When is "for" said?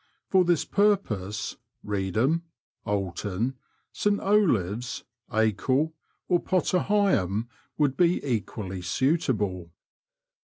0.31-0.43